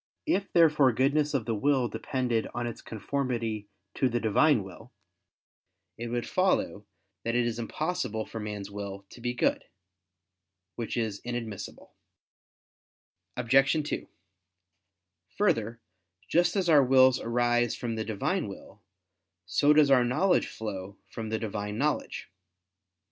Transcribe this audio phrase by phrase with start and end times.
[0.25, 4.91] If therefore goodness of the will depended on its conformity to the Divine will,
[5.95, 6.87] it would follow
[7.23, 9.65] that it is impossible for man's will to be good.
[10.75, 11.93] Which is inadmissible.
[13.37, 13.73] Obj.
[13.87, 14.07] 2:
[15.37, 15.79] Further,
[16.27, 18.81] just as our wills arise from the Divine will,
[19.45, 22.27] so does our knowledge flow from the Divine knowledge.